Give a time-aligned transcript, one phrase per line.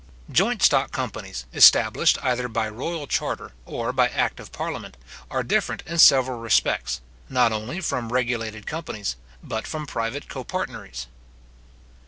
[0.31, 4.97] Joint stock companies, established either by royal charter, or by act of parliament,
[5.29, 11.05] are different in several respects, not only from regulated companies, but from private copartneries.